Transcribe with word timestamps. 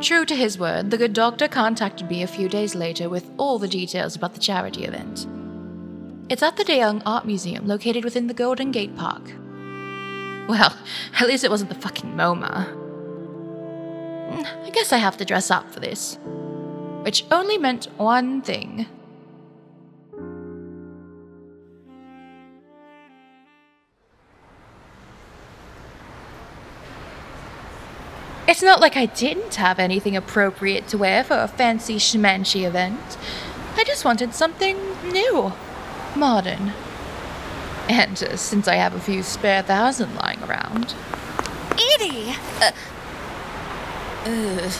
True 0.00 0.24
to 0.24 0.34
his 0.34 0.58
word, 0.58 0.90
the 0.90 0.96
good 0.96 1.12
doctor 1.12 1.46
contacted 1.46 2.08
me 2.08 2.22
a 2.22 2.26
few 2.26 2.48
days 2.48 2.74
later 2.74 3.10
with 3.10 3.30
all 3.36 3.58
the 3.58 3.68
details 3.68 4.16
about 4.16 4.32
the 4.32 4.40
charity 4.40 4.84
event. 4.84 5.26
It's 6.30 6.42
at 6.42 6.56
the 6.56 6.64
De 6.64 6.76
Young 6.76 7.02
Art 7.04 7.26
Museum 7.26 7.66
located 7.66 8.02
within 8.02 8.26
the 8.26 8.32
Golden 8.32 8.70
Gate 8.70 8.96
Park. 8.96 9.22
Well, 10.48 10.74
at 11.20 11.28
least 11.28 11.44
it 11.44 11.50
wasn't 11.50 11.68
the 11.68 11.76
fucking 11.76 12.14
MoMA. 12.14 12.66
Mm, 14.30 14.66
I 14.66 14.70
guess 14.70 14.90
I 14.90 14.96
have 14.96 15.18
to 15.18 15.24
dress 15.26 15.50
up 15.50 15.70
for 15.70 15.80
this. 15.80 16.18
Which 17.02 17.26
only 17.30 17.58
meant 17.58 17.88
one 17.98 18.40
thing. 18.40 18.86
It's 28.50 28.62
not 28.64 28.80
like 28.80 28.96
I 28.96 29.06
didn't 29.06 29.54
have 29.54 29.78
anything 29.78 30.16
appropriate 30.16 30.88
to 30.88 30.98
wear 30.98 31.22
for 31.22 31.38
a 31.38 31.46
fancy 31.46 31.98
schmancy 31.98 32.66
event. 32.66 33.16
I 33.76 33.84
just 33.84 34.04
wanted 34.04 34.34
something 34.34 34.76
new, 35.04 35.52
modern. 36.16 36.72
And 37.88 38.20
uh, 38.20 38.36
since 38.36 38.66
I 38.66 38.74
have 38.74 38.92
a 38.92 38.98
few 38.98 39.22
spare 39.22 39.62
thousand 39.62 40.16
lying 40.16 40.42
around. 40.42 40.96
Edie! 41.94 42.34
Uh, 42.60 42.72
ugh. 44.24 44.72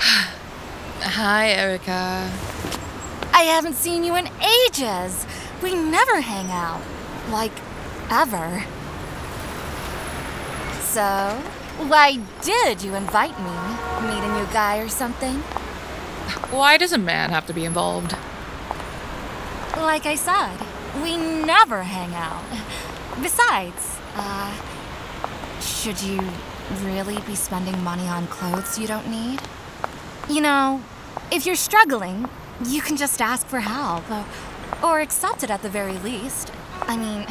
Hi, 1.00 1.50
Erika. 1.50 2.28
I 3.32 3.42
haven't 3.44 3.74
seen 3.74 4.02
you 4.02 4.16
in 4.16 4.28
ages. 4.66 5.28
We 5.62 5.76
never 5.76 6.22
hang 6.22 6.50
out. 6.50 6.82
Like, 7.30 7.52
ever. 8.10 8.64
So, 10.92 11.00
why 11.88 12.18
did 12.42 12.82
you 12.82 12.94
invite 12.94 13.38
me? 13.40 13.50
Meet 14.06 14.24
a 14.24 14.38
new 14.38 14.52
guy 14.52 14.76
or 14.76 14.90
something? 14.90 15.36
Why 16.52 16.76
does 16.76 16.92
a 16.92 16.98
man 16.98 17.30
have 17.30 17.46
to 17.46 17.54
be 17.54 17.64
involved? 17.64 18.14
Like 19.74 20.04
I 20.04 20.16
said, 20.16 20.58
we 21.02 21.16
never 21.16 21.84
hang 21.84 22.14
out. 22.14 22.44
Besides, 23.22 23.96
uh, 24.16 24.52
should 25.62 26.02
you 26.02 26.20
really 26.82 27.18
be 27.22 27.36
spending 27.36 27.82
money 27.82 28.06
on 28.06 28.26
clothes 28.26 28.78
you 28.78 28.86
don't 28.86 29.08
need? 29.08 29.40
You 30.28 30.42
know, 30.42 30.82
if 31.30 31.46
you're 31.46 31.56
struggling, 31.56 32.28
you 32.66 32.82
can 32.82 32.98
just 32.98 33.22
ask 33.22 33.46
for 33.46 33.60
help, 33.60 34.10
or, 34.10 34.26
or 34.84 35.00
accept 35.00 35.42
it 35.42 35.48
at 35.48 35.62
the 35.62 35.70
very 35.70 35.96
least. 35.96 36.52
I 36.86 36.96
mean, 36.96 37.26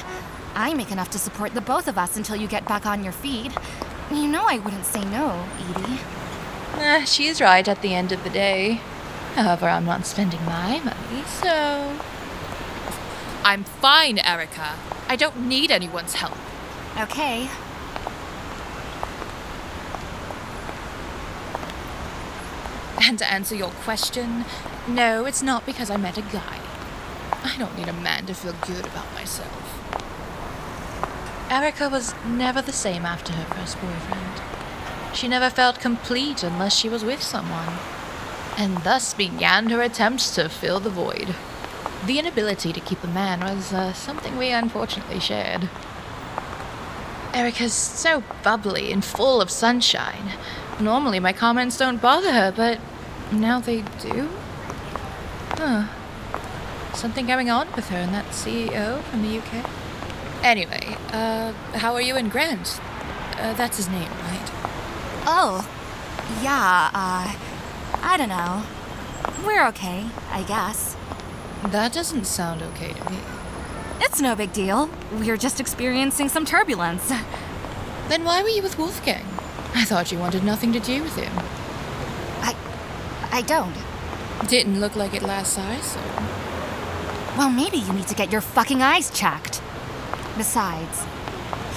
I 0.56 0.74
make 0.74 0.92
enough 0.92 1.10
to 1.12 1.20
support 1.20 1.54
the 1.54 1.62
both 1.62 1.88
of 1.88 1.98
us 1.98 2.18
until 2.18 2.36
you 2.36 2.48
get 2.48 2.68
back 2.68 2.86
on 2.86 3.04
your 3.04 3.14
feet. 3.14 3.52
You 4.12 4.28
know 4.28 4.46
I 4.48 4.60
wouldn't 4.60 4.86
say 4.86 5.04
no, 5.06 5.46
Edie. 5.70 6.00
Eh, 6.78 7.06
she's 7.06 7.40
right 7.42 7.68
at 7.68 7.82
the 7.82 7.94
end 7.94 8.12
of 8.12 8.24
the 8.24 8.30
day. 8.30 8.82
However, 9.36 9.68
I'm 9.68 9.86
not 9.86 10.06
spending 10.06 10.44
my 10.46 10.80
money, 10.80 11.24
so. 11.26 11.98
I'm 13.44 13.64
fine, 13.64 14.20
Erika. 14.20 14.76
I 15.08 15.16
don't 15.16 15.48
need 15.48 15.72
anyone's 15.72 16.14
help. 16.16 16.38
Okay. 17.00 17.50
And 23.04 23.18
to 23.20 23.32
answer 23.32 23.56
your 23.56 23.72
question, 23.72 24.46
no, 24.88 25.26
it's 25.26 25.42
not 25.42 25.66
because 25.66 25.90
I 25.90 25.98
met 25.98 26.18
a 26.18 26.22
guy. 26.22 26.61
I 27.44 27.58
don't 27.58 27.76
need 27.78 27.88
a 27.88 27.94
man 27.94 28.26
to 28.28 28.34
feel 28.34 28.54
good 28.66 28.86
about 28.86 29.14
myself. 29.14 29.78
Erika 31.50 31.90
was 31.90 32.14
never 32.26 32.62
the 32.62 32.72
same 32.72 33.06
after 33.06 33.34
her 33.34 33.56
first 33.56 33.80
boyfriend. 33.82 34.42
She 35.14 35.28
never 35.28 35.50
felt 35.50 35.80
complete 35.80 36.44
unless 36.44 36.76
she 36.76 36.88
was 36.88 37.04
with 37.04 37.22
someone, 37.22 37.78
and 38.58 38.78
thus 38.84 39.14
began 39.14 39.70
her 39.70 39.82
attempts 39.82 40.34
to 40.36 40.48
fill 40.48 40.80
the 40.80 40.90
void. 40.90 41.36
The 42.06 42.20
inability 42.20 42.72
to 42.74 42.80
keep 42.80 43.04
a 43.04 43.08
man 43.08 43.42
was 43.42 43.74
uh, 43.74 43.94
something 43.94 44.38
we 44.38 44.52
unfortunately 44.52 45.20
shared. 45.20 45.70
Erika's 47.34 47.74
so 47.74 48.24
bubbly 48.44 48.92
and 48.92 49.04
full 49.04 49.42
of 49.42 49.50
sunshine. 49.50 50.32
Normally, 50.80 51.20
my 51.20 51.34
comments 51.34 51.78
don't 51.78 52.02
bother 52.02 52.32
her, 52.32 52.52
but 52.52 52.80
now 53.32 53.60
they 53.60 53.84
do? 54.00 54.30
Huh. 55.52 55.88
Something 56.94 57.26
going 57.26 57.50
on 57.50 57.72
with 57.76 57.90
her 57.90 57.98
and 57.98 58.14
that 58.14 58.26
CEO 58.28 59.02
from 59.04 59.22
the 59.22 59.40
UK? 59.40 59.70
Anyway, 60.44 60.96
uh, 61.12 61.54
how 61.74 61.94
are 61.94 62.02
you 62.02 62.16
and 62.16 62.32
Grant? 62.32 62.80
Uh, 63.38 63.54
that's 63.54 63.78
his 63.78 63.90
name, 63.90 64.10
right? 64.10 64.52
Oh, 65.26 65.68
yeah, 66.44 66.90
uh, 66.94 67.36
I 68.02 68.18
don't 68.18 68.30
know. 68.30 68.64
We're 69.46 69.68
okay, 69.68 70.08
I 70.30 70.44
guess. 70.44 70.96
That 71.64 71.94
doesn't 71.94 72.26
sound 72.26 72.62
okay 72.62 72.94
to 72.94 73.10
me. 73.12 73.18
It's 74.00 74.20
no 74.20 74.36
big 74.36 74.52
deal. 74.52 74.90
We're 75.12 75.38
just 75.38 75.60
experiencing 75.60 76.30
some 76.30 76.46
turbulence. 76.46 77.12
Then 78.08 78.24
why 78.24 78.42
were 78.42 78.50
you 78.50 78.62
with 78.62 78.78
Wolfgang? 78.78 79.26
I 79.74 79.86
thought 79.86 80.12
you 80.12 80.18
wanted 80.20 80.44
nothing 80.44 80.74
to 80.74 80.80
do 80.80 81.02
with 81.02 81.16
him. 81.16 81.32
I. 82.42 82.56
I 83.32 83.42
don't. 83.42 83.76
Didn't 84.50 84.82
look 84.82 84.96
like 84.96 85.14
it 85.14 85.22
last 85.22 85.58
I 85.58 85.80
saw. 85.80 86.02
Well, 87.38 87.50
maybe 87.50 87.78
you 87.78 87.94
need 87.94 88.08
to 88.08 88.16
get 88.16 88.32
your 88.32 88.42
fucking 88.42 88.82
eyes 88.82 89.10
checked. 89.10 89.62
Besides, 90.38 91.06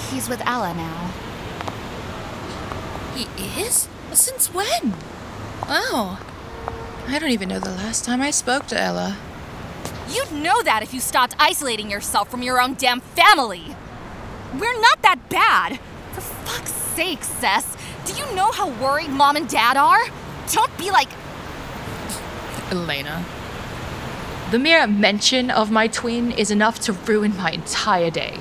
he's 0.09 0.27
with 0.27 0.41
Ella 0.45 0.73
now. 0.73 1.11
He 3.15 3.27
is? 3.61 3.87
Since 4.11 4.53
when? 4.53 4.93
Oh. 5.67 6.19
I 7.07 7.19
don't 7.19 7.31
even 7.31 7.49
know 7.49 7.59
the 7.59 7.69
last 7.69 8.03
time 8.03 8.21
I 8.21 8.31
spoke 8.31 8.67
to 8.67 8.79
Ella. 8.79 9.17
You'd 10.09 10.31
know 10.31 10.61
that 10.63 10.83
if 10.83 10.93
you 10.93 10.99
stopped 10.99 11.35
isolating 11.39 11.89
yourself 11.89 12.29
from 12.29 12.43
your 12.43 12.61
own 12.61 12.75
damn 12.75 12.99
family. 12.99 13.75
We're 14.53 14.79
not 14.79 15.01
that 15.01 15.29
bad. 15.29 15.79
For 16.13 16.21
fuck's 16.21 16.71
sake, 16.71 17.23
Cess, 17.23 17.75
do 18.05 18.13
you 18.13 18.35
know 18.35 18.51
how 18.51 18.69
worried 18.69 19.09
mom 19.09 19.35
and 19.35 19.49
dad 19.49 19.77
are? 19.77 20.03
Don't 20.51 20.77
be 20.77 20.91
like. 20.91 21.09
Elena. 22.71 23.25
The 24.55 24.59
mere 24.59 24.87
mention 24.87 25.51
of 25.51 25.69
my 25.69 25.89
twin 25.89 26.31
is 26.31 26.49
enough 26.49 26.79
to 26.83 26.93
ruin 26.93 27.35
my 27.35 27.51
entire 27.51 28.09
day. 28.09 28.39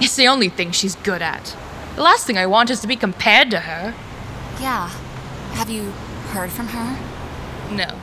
It's 0.00 0.14
the 0.14 0.28
only 0.28 0.48
thing 0.48 0.70
she's 0.70 0.94
good 0.94 1.20
at. 1.20 1.56
The 1.96 2.02
last 2.02 2.28
thing 2.28 2.38
I 2.38 2.46
want 2.46 2.70
is 2.70 2.78
to 2.82 2.86
be 2.86 2.94
compared 2.94 3.50
to 3.50 3.58
her. 3.58 3.92
Yeah. 4.60 4.88
Have 5.54 5.68
you 5.68 5.90
heard 6.30 6.52
from 6.52 6.68
her? 6.68 6.96
No. 7.74 7.96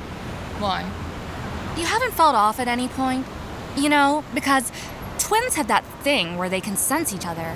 Why? 0.60 0.82
You 1.78 1.86
haven't 1.86 2.12
felt 2.12 2.36
off 2.36 2.60
at 2.60 2.68
any 2.68 2.90
point? 2.90 3.26
You 3.78 3.88
know, 3.88 4.26
because 4.34 4.70
twins 5.18 5.56
have 5.56 5.70
that 5.70 5.86
thing 6.04 6.36
where 6.36 6.50
they 6.50 6.60
can 6.60 6.76
sense 6.76 7.14
each 7.14 7.26
other. 7.26 7.56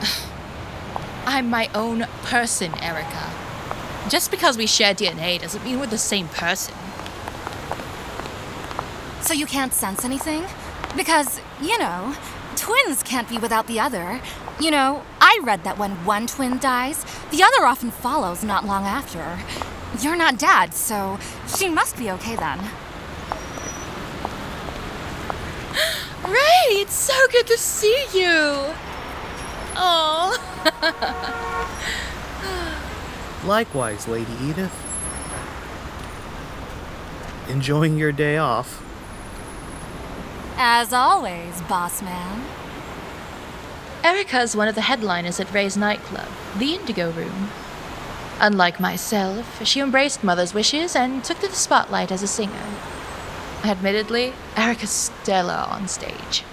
I'm 1.26 1.50
my 1.50 1.68
own 1.74 2.06
person, 2.22 2.72
Erika. 2.82 3.30
Just 4.08 4.30
because 4.30 4.56
we 4.56 4.66
share 4.66 4.94
DNA 4.94 5.38
doesn't 5.42 5.62
mean 5.62 5.78
we're 5.78 5.88
the 5.88 5.98
same 5.98 6.28
person. 6.28 6.74
So 9.24 9.32
you 9.32 9.46
can't 9.46 9.72
sense 9.72 10.04
anything? 10.04 10.44
Because, 10.94 11.40
you 11.58 11.78
know, 11.78 12.14
twins 12.56 13.02
can't 13.02 13.26
be 13.26 13.38
without 13.38 13.66
the 13.66 13.80
other. 13.80 14.20
You 14.60 14.70
know, 14.70 15.02
I 15.18 15.40
read 15.42 15.64
that 15.64 15.78
when 15.78 15.92
one 16.04 16.26
twin 16.26 16.58
dies, 16.58 17.06
the 17.30 17.42
other 17.42 17.64
often 17.64 17.90
follows 17.90 18.44
not 18.44 18.66
long 18.66 18.84
after. 18.84 19.38
You're 19.98 20.14
not 20.14 20.38
dad, 20.38 20.74
so 20.74 21.18
she 21.56 21.70
must 21.70 21.96
be 21.96 22.10
okay 22.10 22.36
then. 22.36 22.58
Ray, 26.28 26.82
it's 26.82 26.92
so 26.92 27.14
good 27.32 27.46
to 27.46 27.56
see 27.56 28.04
you. 28.12 28.74
Oh. 29.74 30.36
Likewise, 33.46 34.06
Lady 34.06 34.34
Edith. 34.42 34.74
Enjoying 37.48 37.96
your 37.96 38.12
day 38.12 38.36
off. 38.36 38.82
As 40.56 40.92
always, 40.92 41.60
boss 41.62 42.00
man. 42.00 42.44
Erika 44.04 44.40
is 44.40 44.54
one 44.54 44.68
of 44.68 44.76
the 44.76 44.82
headliners 44.82 45.40
at 45.40 45.52
Ray's 45.52 45.76
nightclub, 45.76 46.28
the 46.58 46.74
Indigo 46.74 47.10
Room. 47.10 47.48
Unlike 48.38 48.78
myself, 48.78 49.66
she 49.66 49.80
embraced 49.80 50.22
Mother's 50.22 50.54
wishes 50.54 50.94
and 50.94 51.24
took 51.24 51.40
to 51.40 51.48
the 51.48 51.54
spotlight 51.54 52.12
as 52.12 52.22
a 52.22 52.28
singer. 52.28 52.66
Admittedly, 53.64 54.34
Erika's 54.56 54.90
stellar 54.90 55.66
on 55.68 55.88
stage, 55.88 56.44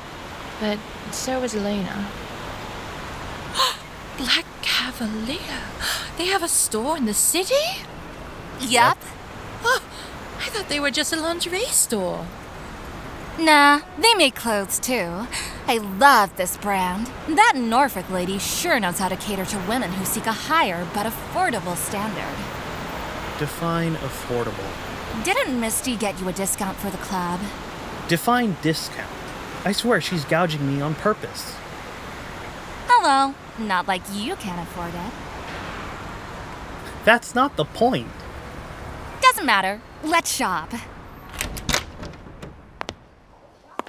but 0.60 0.80
so 1.12 1.42
was 1.42 1.54
Elena. 1.54 2.08
Black 4.18 4.46
Cavalier? 4.62 5.62
They 6.18 6.26
have 6.26 6.42
a 6.42 6.48
store 6.48 6.98
in 6.98 7.06
the 7.06 7.14
city? 7.14 7.84
Yep. 8.62 8.98
Oh, 9.64 9.84
I 10.40 10.50
thought 10.50 10.70
they 10.70 10.80
were 10.80 10.92
just 10.92 11.14
a 11.14 11.18
lingerie 11.18 11.66
store. 11.66 12.26
Nah, 13.40 13.82
they 13.98 14.14
make 14.16 14.36
clothes 14.36 14.80
too. 14.80 15.28
I 15.68 15.78
love 15.78 16.36
this 16.36 16.58
brand. 16.58 17.08
That 17.28 17.54
Norfolk 17.56 18.10
lady 18.10 18.38
sure 18.38 18.80
knows 18.80 19.00
how 19.00 19.10
to 19.10 19.16
cater 19.16 19.46
to 19.46 19.58
women 19.68 19.92
who 19.92 20.06
seek 20.06 20.26
a 20.26 20.32
higher 20.32 20.88
but 20.94 21.06
affordable 21.06 21.76
standard. 21.76 22.38
Define 23.40 23.96
affordable. 23.96 24.70
Didn't 25.24 25.60
Misty 25.60 25.96
get 25.96 26.20
you 26.20 26.28
a 26.28 26.34
discount 26.34 26.78
for 26.78 26.90
the 26.90 26.98
club? 26.98 27.40
Define 28.08 28.58
discount. 28.62 29.10
I 29.64 29.72
swear 29.72 30.02
she's 30.02 30.26
gouging 30.26 30.68
me 30.68 30.82
on 30.82 30.96
purpose. 30.96 31.56
Hello. 32.88 33.34
Not 33.58 33.88
like 33.88 34.02
you 34.12 34.36
can't 34.36 34.62
afford 34.62 34.94
it. 34.94 35.12
That's 37.06 37.34
not 37.34 37.56
the 37.56 37.66
point. 37.66 38.10
Doesn't 39.22 39.46
matter. 39.46 39.82
Let's 40.04 40.34
shop. 40.34 40.72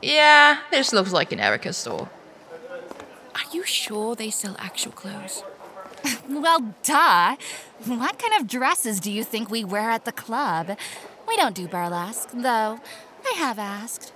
Yeah, 0.02 0.58
this 0.70 0.92
looks 0.92 1.12
like 1.12 1.30
an 1.32 1.38
Erika 1.40 1.72
store. 1.72 2.10
Are 3.34 3.52
you 3.52 3.64
sure 3.64 4.14
they 4.14 4.30
sell 4.30 4.56
actual 4.58 4.92
clothes? 4.92 5.42
Well, 6.28 6.74
duh. 6.82 7.36
What 7.84 8.18
kind 8.18 8.34
of 8.40 8.48
dresses 8.48 8.98
do 8.98 9.12
you 9.12 9.22
think 9.22 9.50
we 9.50 9.64
wear 9.64 9.90
at 9.90 10.04
the 10.04 10.12
club? 10.12 10.76
We 11.28 11.36
don't 11.36 11.54
do 11.54 11.68
burlesque, 11.68 12.30
though. 12.32 12.80
I 13.24 13.34
have 13.36 13.58
asked. 13.58 14.12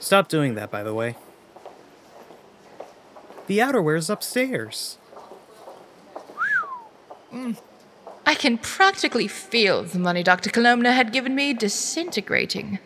Stop 0.00 0.28
doing 0.28 0.54
that, 0.56 0.70
by 0.70 0.82
the 0.82 0.92
way. 0.92 1.16
The 3.46 3.58
outerwear's 3.58 4.10
upstairs. 4.10 4.98
Mm. 7.32 7.56
I 8.26 8.34
can 8.34 8.58
practically 8.58 9.28
feel 9.28 9.84
the 9.84 9.98
money 9.98 10.22
Dr. 10.22 10.50
Colomna 10.50 10.92
had 10.92 11.12
given 11.12 11.34
me 11.34 11.54
disintegrating. 11.54 12.78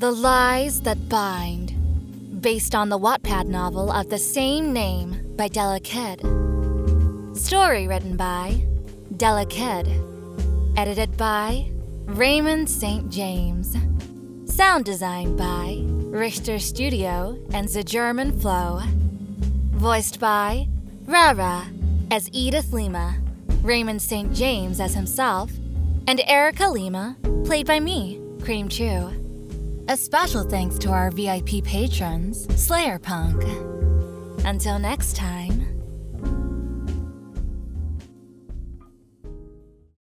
The 0.00 0.10
Lies 0.10 0.80
That 0.80 1.10
Bind, 1.10 2.40
based 2.40 2.74
on 2.74 2.88
the 2.88 2.98
Wattpad 2.98 3.44
novel 3.44 3.92
of 3.92 4.08
the 4.08 4.16
same 4.16 4.72
name 4.72 5.34
by 5.36 5.48
Della 5.48 5.78
Kitt. 5.78 6.20
Story 7.36 7.86
written 7.86 8.16
by 8.16 8.64
Della 9.18 9.44
Kitt. 9.44 9.86
Edited 10.78 11.18
by 11.18 11.70
Reymond 12.06 12.70
St. 12.70 13.10
James. 13.10 13.76
Sound 14.46 14.86
designed 14.86 15.36
by 15.36 15.82
Richter 15.84 16.58
Studio 16.58 17.38
and 17.52 17.68
ZheGermanFlo. 17.68 18.86
Voiced 19.72 20.18
by 20.18 20.66
Rara 21.04 21.66
as 22.10 22.30
Edith 22.32 22.72
Lima, 22.72 23.18
Reymond 23.60 24.00
St. 24.00 24.32
James 24.32 24.80
as 24.80 24.94
himself, 24.94 25.52
and 26.06 26.22
Erika 26.26 26.70
Lima, 26.70 27.18
played 27.44 27.66
by 27.66 27.78
me, 27.78 28.18
Cremechu. 28.38 29.29
A 29.88 29.96
special 29.96 30.44
thanks 30.44 30.78
to 30.78 30.90
our 30.90 31.10
VIP 31.10 31.64
patrons, 31.64 32.46
Slayer 32.60 32.98
Punk. 32.98 33.42
Until 34.44 34.78
next 34.78 35.16
time. 35.16 35.69